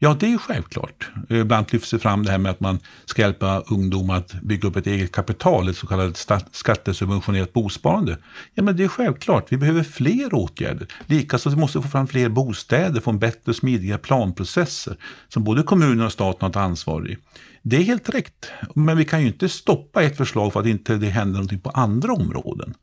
Ja, 0.02 0.18
det 0.20 0.34
är 0.34 0.38
självklart. 0.38 1.10
Ibland 1.30 1.74
lyfts 1.74 1.92
det 1.92 2.00
fram 2.00 2.26
det 2.26 2.32
här 2.32 2.38
med 2.38 2.52
att 2.52 2.60
man 2.60 2.80
ska 3.06 3.22
hjälpa 3.22 3.60
ungdomar 3.60 4.18
att 4.18 4.34
bygga 4.42 4.68
upp 4.68 4.76
ett 4.76 4.88
eget 4.88 5.12
kapital, 5.12 5.70
ett 5.70 5.78
så 5.78 5.88
kallat 5.88 6.28
skattesubventionerat 6.52 7.54
bosparande. 7.54 8.18
Ja, 8.54 8.64
men 8.64 8.78
det 8.78 8.84
är 8.84 8.88
självklart. 8.88 9.46
Vi 9.50 9.58
behöver 9.58 9.84
fler 9.84 10.34
åtgärder. 10.34 10.88
Likaså 11.06 11.50
måste 11.50 11.78
vi 11.78 11.84
få 11.84 11.90
fram 11.90 12.08
fler 12.08 12.30
bostäder, 12.30 13.02
få 13.02 13.12
en 13.12 13.20
bättre 13.20 13.52
och 13.52 13.56
smidigare 13.56 13.98
planprocesser 13.98 14.98
som 15.28 15.44
både 15.44 15.64
kommunen 15.64 16.06
och 16.06 16.12
staten 16.12 16.42
har 16.42 16.50
ett 16.50 16.56
ansvar 16.56 17.10
i. 17.10 17.18
Det 17.62 17.78
är 17.78 17.84
helt 17.84 18.10
rätt, 18.10 18.52
men 18.76 18.98
vi 18.98 19.06
kan 19.06 19.22
ju 19.22 19.28
inte 19.28 19.50
stoppa 19.50 20.04
ett 20.04 20.18
förslag 20.18 20.54
för 20.54 20.60
att 20.60 20.66
inte 20.66 20.96
det 20.96 21.10
händer 21.10 21.34
någonting 21.34 21.60
på 21.60 21.70
andra 21.70 22.14
områden. 22.14 22.74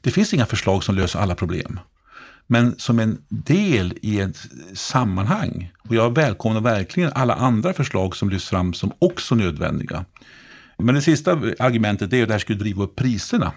Det 0.00 0.10
finns 0.10 0.34
inga 0.34 0.46
förslag 0.46 0.84
som 0.84 0.94
löser 0.94 1.18
alla 1.18 1.34
problem 1.34 1.80
men 2.46 2.78
som 2.78 2.98
en 2.98 3.18
del 3.28 3.98
i 4.02 4.20
ett 4.20 4.36
sammanhang. 4.74 5.72
Och 5.88 5.94
jag 5.94 6.14
välkomnar 6.14 6.60
verkligen 6.60 7.12
alla 7.14 7.34
andra 7.34 7.72
förslag 7.72 8.16
som 8.16 8.30
lyfts 8.30 8.48
fram 8.48 8.74
som 8.74 8.92
också 8.98 9.34
nödvändiga. 9.34 10.04
Men 10.78 10.94
det 10.94 11.02
sista 11.02 11.32
argumentet 11.58 12.12
är 12.12 12.22
att 12.22 12.28
det 12.28 12.34
här 12.34 12.38
skulle 12.38 12.58
driva 12.58 12.84
upp 12.84 12.96
priserna. 12.96 13.52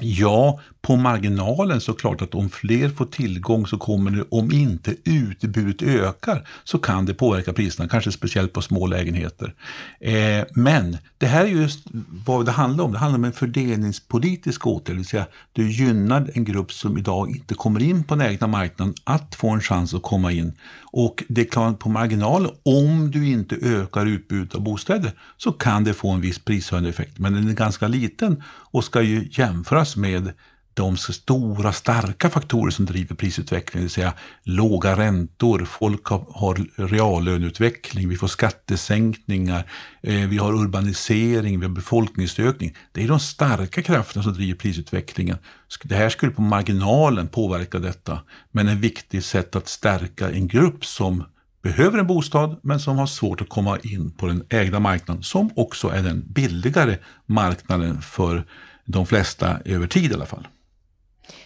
Ja, 0.00 0.60
på 0.82 0.96
marginalen 0.96 1.80
så 1.80 1.92
klart 1.92 2.22
att 2.22 2.34
om 2.34 2.50
fler 2.50 2.88
får 2.88 3.04
tillgång 3.04 3.66
så 3.66 3.78
kommer 3.78 4.10
det, 4.10 4.24
om 4.30 4.52
inte 4.52 4.96
utbudet 5.04 5.82
ökar, 5.82 6.48
så 6.64 6.78
kan 6.78 7.06
det 7.06 7.14
påverka 7.14 7.52
priserna, 7.52 7.88
kanske 7.88 8.12
speciellt 8.12 8.52
på 8.52 8.62
små 8.62 8.86
lägenheter. 8.86 9.54
Eh, 10.00 10.44
men 10.54 10.96
det 11.18 11.26
här 11.26 11.44
är 11.44 11.48
just 11.48 11.86
vad 12.26 12.46
det 12.46 12.52
handlar 12.52 12.84
om. 12.84 12.92
Det 12.92 12.98
handlar 12.98 13.18
om 13.18 13.24
en 13.24 13.32
fördelningspolitisk 13.32 14.66
åtgärd, 14.66 14.86
det 14.86 14.94
vill 14.94 15.06
säga 15.06 15.26
du 15.52 15.70
gynnar 15.70 16.30
en 16.34 16.44
grupp 16.44 16.72
som 16.72 16.98
idag 16.98 17.30
inte 17.30 17.54
kommer 17.54 17.82
in 17.82 18.04
på 18.04 18.14
den 18.14 18.30
egna 18.30 18.46
marknaden 18.46 18.94
att 19.04 19.34
få 19.34 19.50
en 19.50 19.60
chans 19.60 19.94
att 19.94 20.02
komma 20.02 20.32
in. 20.32 20.52
Och 20.96 21.24
det 21.28 21.40
är 21.40 21.44
klart, 21.44 21.78
på 21.78 21.88
marginalen, 21.88 22.50
om 22.62 23.10
du 23.10 23.28
inte 23.28 23.56
ökar 23.62 24.06
utbudet 24.06 24.54
av 24.54 24.60
bostäder, 24.60 25.12
så 25.36 25.52
kan 25.52 25.84
det 25.84 25.94
få 25.94 26.10
en 26.10 26.20
viss 26.20 26.38
prishöjande 26.38 26.88
effekt. 26.88 27.18
Men 27.18 27.32
den 27.32 27.48
är 27.48 27.52
ganska 27.52 27.88
liten 27.88 28.42
och 28.74 28.84
ska 28.84 29.02
ju 29.02 29.28
jämföras 29.32 29.96
med 29.96 30.32
de 30.74 30.96
stora 30.96 31.72
starka 31.72 32.30
faktorer 32.30 32.70
som 32.70 32.84
driver 32.84 33.14
prisutvecklingen, 33.14 33.82
det 33.82 33.84
vill 33.84 33.90
säga 33.90 34.12
låga 34.42 34.96
räntor, 34.96 35.64
folk 35.64 36.04
har, 36.06 36.86
reallöneutveckling, 36.88 38.08
vi 38.08 38.16
får 38.16 38.26
skattesänkningar, 38.26 39.70
eh, 40.02 40.28
vi 40.28 40.36
har 40.36 40.52
urbanisering, 40.52 41.60
vi 41.60 41.66
har 41.66 41.72
befolkningsökning. 41.72 42.76
Det 42.92 43.04
är 43.04 43.08
de 43.08 43.20
starka 43.20 43.82
krafterna 43.82 44.22
som 44.22 44.32
driver 44.34 44.58
prisutvecklingen. 44.58 45.36
Det 45.84 45.94
här 45.94 46.08
skulle 46.08 46.32
på 46.32 46.42
marginalen 46.42 47.28
påverka 47.28 47.78
detta, 47.78 48.20
men 48.50 48.68
ett 48.68 48.78
viktigt 48.78 49.24
sätt 49.24 49.56
att 49.56 49.68
stärka 49.68 50.30
en 50.30 50.48
grupp 50.48 50.84
som 50.84 51.24
behöver 51.64 51.98
en 51.98 52.06
bostad 52.06 52.60
men 52.62 52.80
som 52.80 52.98
har 52.98 53.06
svårt 53.06 53.40
att 53.40 53.48
komma 53.48 53.78
in 53.82 54.10
på 54.10 54.26
den 54.26 54.44
ägda 54.50 54.80
marknaden 54.80 55.22
som 55.22 55.50
också 55.56 55.88
är 55.88 56.02
den 56.02 56.24
billigare 56.26 56.96
marknaden 57.26 58.02
för 58.02 58.44
de 58.84 59.06
flesta 59.06 59.58
över 59.64 59.86
tid 59.86 60.10
i 60.10 60.14
alla 60.14 60.26
fall. 60.26 60.48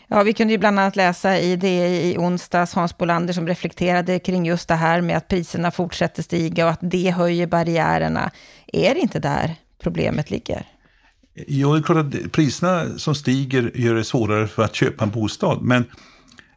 Ja, 0.08 0.22
vi 0.22 0.32
kunde 0.32 0.52
ju 0.52 0.58
bland 0.58 0.78
annat 0.78 0.96
läsa 0.96 1.38
i 1.38 1.56
det 1.56 2.02
i 2.02 2.16
onsdags, 2.18 2.74
Hans 2.74 2.98
Bolander 2.98 3.34
som 3.34 3.46
reflekterade 3.46 4.18
kring 4.18 4.46
just 4.46 4.68
det 4.68 4.74
här 4.74 5.00
med 5.00 5.16
att 5.16 5.28
priserna 5.28 5.70
fortsätter 5.70 6.22
stiga 6.22 6.64
och 6.64 6.70
att 6.70 6.80
det 6.82 7.10
höjer 7.10 7.46
barriärerna. 7.46 8.30
Är 8.66 8.94
det 8.94 9.00
inte 9.00 9.18
där 9.18 9.54
problemet 9.82 10.30
ligger? 10.30 10.66
Jo, 11.46 11.72
det 11.72 11.78
är 11.78 11.82
klart 11.82 12.14
att 12.14 12.32
priserna 12.32 12.98
som 12.98 13.14
stiger 13.14 13.70
gör 13.74 13.94
det 13.94 14.04
svårare 14.04 14.48
för 14.48 14.62
att 14.62 14.74
köpa 14.74 15.04
en 15.04 15.10
bostad. 15.10 15.62
Men 15.62 15.84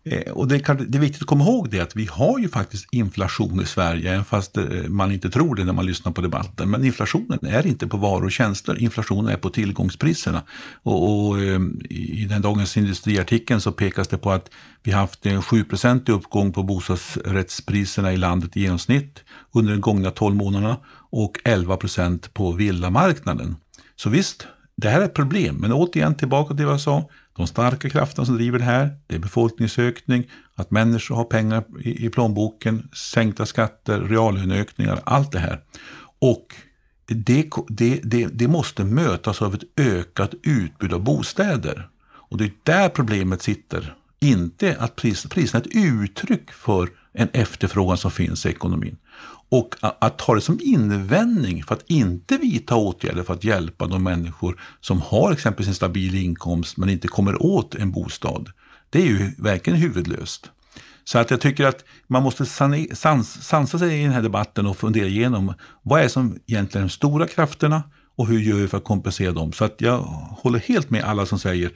Eh, 0.04 0.32
och 0.32 0.48
det, 0.48 0.58
det, 0.58 0.98
är 0.98 1.02
viktigt 1.02 1.22
att 1.22 1.28
komma 1.28 1.44
ihåg 1.44 1.70
det 1.70 1.80
att 1.80 1.96
vi 1.96 2.06
har 2.06 2.40
ju 2.40 2.50
faktiskt 2.50 2.88
inflation 2.92 3.62
i 3.62 3.66
Sverige, 3.66 4.12
även 4.12 4.26
fast 4.26 4.58
eh, 4.58 4.66
man 4.88 5.12
inte 5.12 5.30
tror 5.30 5.56
det 5.56 5.64
när 5.64 5.74
man 5.74 5.86
lyssnar 5.86 6.12
på 6.12 6.22
debatten. 6.22 6.70
Men 6.70 6.86
inflationen 6.86 7.40
är 7.46 7.68
inte 7.68 7.88
på 7.88 7.98
varor 7.98 8.26
och 8.26 8.32
tjänster, 8.32 8.82
inflationen 8.82 9.34
är 9.34 9.38
på 9.38 9.50
tillgångspriserna. 9.50 10.44
Och, 10.84 11.28
och 11.28 11.40
ehm, 11.40 11.82
I 11.90 12.26
den 12.26 12.42
Dagens 12.42 12.78
Industriartikeln 12.78 13.62
så 13.62 13.72
pekas 13.72 14.08
det 14.08 14.18
på 14.18 14.32
att 14.32 14.50
vi 14.84 14.92
haft 14.92 15.26
en 15.26 15.42
7% 15.42 16.12
uppgång 16.12 16.54
på 16.54 16.64
bostadsrättspriserna 16.64 18.14
i 18.14 18.18
landet 18.18 18.58
i 18.58 18.62
genomsnitt 18.62 19.24
under 19.52 19.74
de 19.74 19.82
gångna 19.82 20.12
12 20.12 20.36
månaderna 20.36 20.78
och 21.12 21.38
11% 21.46 22.30
på 22.34 22.52
villamarknaden. 22.52 23.56
Så 23.96 24.10
visst, 24.10 24.48
det 24.82 24.90
här 24.90 25.02
är 25.02 25.06
ett 25.06 25.14
problem, 25.14 25.56
men 25.56 25.74
återigen 25.74 26.16
tillbaka 26.16 26.56
till 26.56 26.66
vad 26.66 26.74
jag 26.74 26.82
sa. 26.82 27.10
De 27.38 27.48
starka 27.48 27.90
krafterna 27.90 28.26
som 28.26 28.36
driver 28.36 28.60
det 28.60 28.66
här, 28.66 28.90
det 29.08 29.16
är 29.16 29.20
befolkningsökning, 29.20 30.30
att 30.56 30.72
människor 30.72 31.16
har 31.16 31.24
pengar 31.24 31.64
i, 31.80 32.10
plånboken, 32.10 32.90
sänkta 32.94 33.46
skatter, 33.46 34.02
reallöneökningar, 34.02 35.02
allt 35.04 35.32
det 35.32 35.40
här. 35.40 35.62
Och 36.20 36.48
det, 37.08 37.50
det, 37.68 38.00
det, 38.04 38.28
det 38.28 38.48
måste 38.48 38.84
mötas 38.84 39.42
av 39.42 39.54
ett 39.54 39.80
ökat 39.80 40.34
utbud 40.44 40.94
av 40.94 41.04
bostäder. 41.04 41.90
Och 42.14 42.38
det 42.38 42.44
är 42.44 42.52
där 42.64 42.90
problemet 42.90 43.42
sitter. 43.42 43.96
Inte 44.20 44.76
att 44.80 44.96
pris, 44.96 45.26
priserna 45.30 45.64
är 45.64 45.68
ett 45.68 45.76
uttryck 45.76 46.52
för 46.52 46.90
en 47.14 47.30
efterfrågan 47.34 47.98
som 47.98 48.12
finns 48.12 48.46
i 48.46 48.50
ekonomin. 48.50 48.98
Och 49.50 49.76
att 49.82 50.18
ta 50.18 50.36
det 50.36 50.42
som 50.42 50.60
invändning 50.62 51.64
för 51.64 51.76
att 51.76 51.84
inte 51.88 52.38
vidta 52.38 52.76
åtgärder 52.76 53.24
för 53.24 53.34
att 53.34 53.44
hjälpa 53.44 53.88
de 53.88 54.04
människor 54.04 54.62
som 54.80 55.02
har 55.02 55.32
exempelvis 55.32 55.68
en 55.68 55.76
stabil 55.76 56.16
inkomst 56.16 56.78
men 56.78 56.90
inte 56.90 57.08
kommer 57.08 57.44
åt 57.44 57.76
en 57.76 57.92
bostad. 57.92 58.50
Det 58.90 59.02
är 59.02 59.06
ju 59.06 59.32
verkligen 59.38 59.80
huvudlöst. 59.80 60.52
Så 61.04 61.20
att 61.20 61.32
jag 61.32 61.42
tycker 61.42 61.66
att 61.66 61.86
man 62.08 62.24
måste 62.24 62.46
sansa 62.46 63.80
sig 63.80 64.00
i 64.00 64.04
den 64.04 64.12
här 64.12 64.22
debatten 64.22 64.66
och 64.66 64.78
fundera 64.78 65.08
igenom 65.08 65.54
vad 65.82 66.02
är 66.02 66.08
som 66.08 66.40
egentligen 66.48 66.86
är 66.86 66.88
de 66.88 66.94
stora 66.94 67.28
krafterna 67.28 67.84
och 68.16 68.28
hur 68.28 68.40
gör 68.40 68.58
vi 68.58 68.68
för 68.68 68.78
att 68.78 68.84
kompensera 68.84 69.32
dem. 69.32 69.54
Så 69.54 69.66
att 69.66 69.82
jag 69.82 69.98
håller 70.38 70.60
helt 70.60 70.90
med 70.90 71.04
alla 71.04 71.26
som 71.26 71.40
säger 71.40 71.72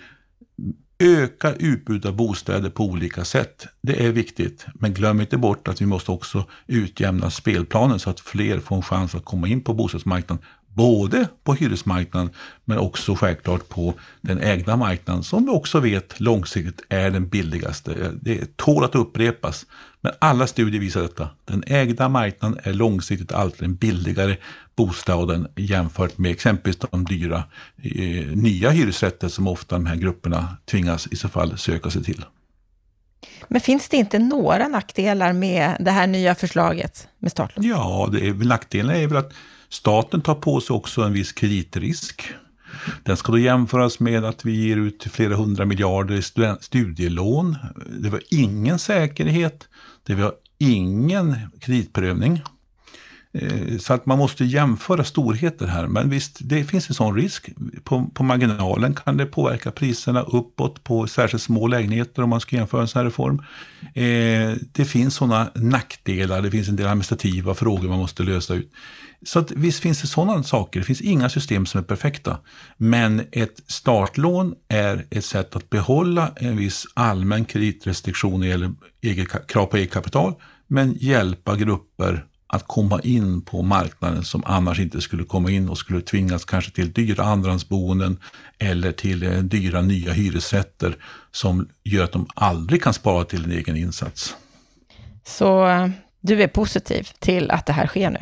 Öka 1.00 1.54
utbudet 1.54 2.06
av 2.06 2.16
bostäder 2.16 2.70
på 2.70 2.84
olika 2.84 3.26
sätt. 3.26 3.68
Det 3.82 4.06
är 4.06 4.12
viktigt, 4.12 4.66
men 4.74 4.94
glöm 4.94 5.22
inte 5.22 5.38
bort 5.38 5.68
att 5.68 5.82
vi 5.82 5.86
måste 5.86 6.12
också 6.12 6.46
utjämna 6.68 7.30
spelplanen 7.30 8.00
så 8.00 8.10
att 8.10 8.20
fler 8.20 8.60
får 8.60 8.76
en 8.76 8.82
chans 8.82 9.16
att 9.16 9.26
komma 9.26 9.48
in 9.48 9.62
på 9.62 9.74
bostadsmarknaden. 9.74 10.46
Både 10.68 11.28
på 11.44 11.54
hyresmarknaden 11.54 12.30
men 12.66 12.78
också 12.78 13.16
självklart 13.16 13.70
på 13.70 13.94
den 14.22 14.40
ägda 14.40 14.78
marknaden 14.78 15.24
som 15.24 15.46
vi 15.46 15.52
också 15.52 15.80
vet 15.80 16.20
långsiktigt 16.20 16.82
är 16.90 17.12
den 17.12 17.28
billigaste. 17.28 18.12
Det 18.22 18.58
tål 18.58 18.84
att 18.84 18.96
upprepas. 18.96 19.66
Men 20.06 20.14
alla 20.20 20.48
studier 20.48 20.82
visar 20.82 21.02
detta. 21.02 21.30
Den 21.46 21.64
ägda 21.68 22.10
marknaden 22.10 22.60
är 22.64 22.74
långsiktigt 22.74 23.32
alltid 23.32 23.62
den 23.62 23.76
billigare 23.76 24.38
bostaden 24.76 25.48
jämfört 25.56 26.18
med 26.18 26.32
exempelvis 26.32 26.80
de 26.92 27.06
dyra 27.06 27.44
eh, 27.84 28.28
nya 28.28 28.70
hyresrätter 28.70 29.28
som 29.28 29.48
ofta 29.48 29.76
de 29.76 29.86
här 29.86 29.96
grupperna 29.96 30.58
tvingas 30.66 31.08
i 31.08 31.16
så 31.16 31.30
fall 31.30 31.58
söka 31.58 31.90
sig 31.90 32.04
till. 32.04 32.26
Men 33.48 33.62
finns 33.62 33.90
det 33.90 33.98
inte 33.98 34.20
några 34.20 34.68
nackdelar 34.68 35.34
med 35.34 35.78
det 35.80 35.92
här 35.92 36.08
nya 36.08 36.36
förslaget 36.36 37.08
med 37.20 37.32
startlån? 37.32 37.66
Ja, 37.66 38.10
det 38.12 38.28
är, 38.28 38.34
nackdelen 38.34 38.96
är 38.96 39.08
väl 39.08 39.18
att 39.18 39.34
staten 39.70 40.22
tar 40.22 40.36
på 40.36 40.62
sig 40.62 40.74
också 40.74 41.02
en 41.02 41.14
viss 41.14 41.32
kreditrisk. 41.32 42.24
Den 43.04 43.18
ska 43.18 43.32
då 43.32 43.40
jämföras 43.40 44.00
med 44.00 44.26
att 44.26 44.46
vi 44.46 44.68
ger 44.68 44.78
ut 44.78 45.04
flera 45.12 45.36
hundra 45.36 45.66
miljarder 45.66 46.16
i 46.16 46.22
studielån. 46.62 47.58
Det 48.00 48.10
var 48.10 48.22
ingen 48.30 48.80
säkerhet, 48.80 49.68
det 50.04 50.16
var 50.16 50.34
ingen 50.58 51.36
kreditprövning. 51.60 52.42
Eh, 53.38 53.78
så 53.78 53.94
att 53.94 54.06
man 54.06 54.18
måste 54.18 54.46
jämföra 54.46 55.04
storheter 55.04 55.68
här. 55.68 55.88
Men 55.88 56.10
visst, 56.10 56.38
det 56.42 56.64
finns 56.64 56.90
en 56.90 56.96
sån 56.96 57.16
risk. 57.16 57.50
På, 57.84 58.10
på 58.14 58.24
marginalen 58.24 58.94
kan 58.94 59.18
det 59.18 59.26
påverka 59.26 59.72
priserna 59.72 60.22
uppåt 60.22 60.84
på 60.84 61.08
särskilt 61.08 61.44
små 61.44 61.68
lägenheter 61.68 62.22
om 62.22 62.30
man 62.30 62.40
ska 62.40 62.56
jämföra 62.56 62.82
en 62.82 62.88
sån 62.88 63.00
här 63.00 63.06
reform. 63.06 63.42
Eh, 63.94 64.58
det 64.72 64.86
finns 64.86 65.16
sådana 65.16 65.52
nackdelar, 65.56 66.42
det 66.42 66.52
finns 66.52 66.70
en 66.70 66.76
del 66.76 66.88
administrativa 66.88 67.54
frågor 67.54 67.90
man 67.90 68.00
måste 68.00 68.24
lösa 68.24 68.54
ut. 68.54 68.72
Så 69.26 69.40
att 69.40 69.52
visst 69.52 69.80
finns 69.80 70.02
det 70.02 70.08
sådana 70.08 70.44
saker. 70.44 70.80
Det 70.80 70.86
finns 70.86 71.02
inga 71.02 71.30
system 71.30 71.66
som 71.66 71.80
är 71.80 71.84
perfekta. 71.84 72.38
Men 72.78 73.22
ett 73.32 73.62
startlån 73.68 74.56
är 74.68 75.06
ett 75.10 75.26
sätt 75.26 75.56
att 75.56 75.70
behålla 75.70 76.32
en 76.36 76.58
viss 76.58 76.86
allmän 76.94 77.46
kreditrestriktion 77.46 78.44
eller 78.44 78.74
eget, 79.02 79.48
krav 79.48 79.66
på 79.66 79.78
eget 79.78 79.92
kapital, 79.92 80.34
men 80.68 80.94
hjälpa 81.00 81.56
grupper 81.56 82.26
att 82.48 82.68
komma 82.68 83.02
in 83.04 83.42
på 83.42 83.62
marknaden 83.62 84.24
som 84.24 84.44
annars 84.46 84.80
inte 84.80 85.02
skulle 85.02 85.24
komma 85.24 85.52
in 85.52 85.70
och 85.70 85.78
skulle 85.78 86.02
tvingas 86.02 86.46
kanske 86.46 86.72
till 86.72 86.94
dyra 86.94 87.24
andrahandsboenden 87.24 88.20
eller 88.60 88.92
till 88.92 89.24
eh, 89.24 89.40
dyra 89.40 89.82
nya 89.82 90.14
hyresrätter 90.14 90.98
som 91.32 91.68
gör 91.84 92.04
att 92.04 92.12
de 92.12 92.28
aldrig 92.36 92.84
kan 92.84 92.94
spara 92.94 93.24
till 93.24 93.44
en 93.44 93.52
egen 93.52 93.78
insats. 93.78 94.36
Så 95.24 95.68
eh, 95.68 95.90
du 96.22 96.44
är 96.44 96.48
positiv 96.48 97.10
till 97.20 97.52
att 97.52 97.66
det 97.66 97.74
här 97.74 97.88
sker 97.88 98.10
nu? 98.10 98.20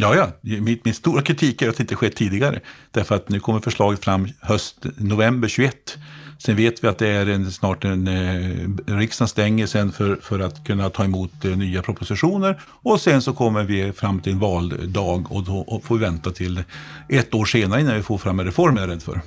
Ja, 0.00 0.14
ja. 0.14 0.28
Min, 0.40 0.80
min 0.84 0.94
stora 0.94 1.22
kritik 1.22 1.62
är 1.62 1.68
att 1.68 1.76
det 1.76 1.82
inte 1.82 1.96
skett 1.96 2.16
tidigare. 2.16 2.60
Därför 2.90 3.14
att 3.14 3.28
nu 3.28 3.40
kommer 3.40 3.60
förslaget 3.60 4.04
fram 4.04 4.28
höst, 4.40 4.76
november 4.96 5.48
21. 5.48 5.98
Sen 6.38 6.56
vet 6.56 6.84
vi 6.84 6.88
att 6.88 6.98
det 6.98 7.08
är 7.08 7.26
en, 7.26 7.52
snart 7.52 7.84
en, 7.84 8.08
eh, 8.08 8.96
riksdagen 8.98 9.28
stänger 9.28 9.66
sen 9.66 9.92
för, 9.92 10.16
för 10.22 10.40
att 10.40 10.64
kunna 10.64 10.90
ta 10.90 11.04
emot 11.04 11.44
eh, 11.44 11.56
nya 11.56 11.82
propositioner. 11.82 12.60
Och 12.64 13.00
sen 13.00 13.22
så 13.22 13.32
kommer 13.32 13.64
vi 13.64 13.92
fram 13.92 14.20
till 14.20 14.32
en 14.32 14.38
valdag 14.38 15.26
och 15.30 15.44
då 15.44 15.58
och 15.58 15.84
får 15.84 15.94
vi 15.98 16.04
vänta 16.04 16.30
till 16.30 16.62
ett 17.08 17.34
år 17.34 17.44
senare 17.44 17.80
innan 17.80 17.94
vi 17.94 18.02
får 18.02 18.18
fram 18.18 18.40
en 18.40 18.46
reform, 18.46 18.76
är 18.76 18.80
jag 18.80 18.90
rädd 18.90 19.02
för. 19.02 19.20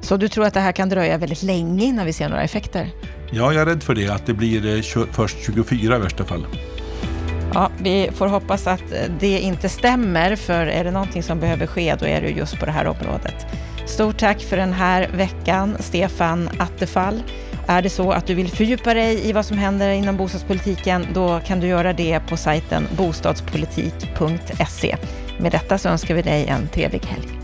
Så 0.00 0.16
du 0.16 0.28
tror 0.28 0.44
att 0.44 0.54
det 0.54 0.60
här 0.60 0.72
kan 0.72 0.88
dröja 0.88 1.18
väldigt 1.18 1.42
länge 1.42 1.84
innan 1.84 2.06
vi 2.06 2.12
ser 2.12 2.28
några 2.28 2.42
effekter? 2.42 2.90
Ja, 3.30 3.52
jag 3.52 3.62
är 3.62 3.66
rädd 3.66 3.82
för 3.82 3.94
det, 3.94 4.08
att 4.08 4.26
det 4.26 4.34
blir 4.34 4.76
eh, 4.76 5.06
först 5.12 5.36
24 5.46 5.96
i 5.96 6.00
värsta 6.00 6.24
fall. 6.24 6.46
Ja, 7.54 7.70
vi 7.78 8.10
får 8.14 8.26
hoppas 8.26 8.66
att 8.66 8.92
eh, 8.92 8.98
det 9.20 9.38
inte 9.38 9.68
stämmer, 9.68 10.36
för 10.36 10.66
är 10.66 10.84
det 10.84 10.90
någonting 10.90 11.22
som 11.22 11.40
behöver 11.40 11.66
ske, 11.66 11.94
då 12.00 12.06
är 12.06 12.20
det 12.20 12.28
just 12.28 12.58
på 12.58 12.66
det 12.66 12.72
här 12.72 12.86
området. 12.86 13.46
Stort 13.86 14.18
tack 14.18 14.40
för 14.40 14.56
den 14.56 14.72
här 14.72 15.08
veckan, 15.14 15.76
Stefan 15.80 16.50
Attefall. 16.58 17.22
är 17.66 17.82
det 17.82 17.90
så 17.90 18.12
att 18.12 18.26
du 18.26 18.34
vill 18.34 18.50
fördjupa 18.50 18.94
dig 18.94 19.28
i 19.28 19.32
vad 19.32 19.46
som 19.46 19.58
händer 19.58 19.90
inom 19.90 20.16
bostadspolitiken, 20.16 21.06
då 21.14 21.40
kan 21.40 21.60
du 21.60 21.66
göra 21.66 21.92
det 21.92 22.20
på 22.28 22.36
sajten 22.36 22.88
bostadspolitik.se. 22.96 24.96
Med 25.38 25.52
detta 25.52 25.78
så 25.78 25.88
önskar 25.88 26.14
vi 26.14 26.22
dig 26.22 26.46
en 26.46 26.68
trevlig 26.68 27.04
helg. 27.04 27.41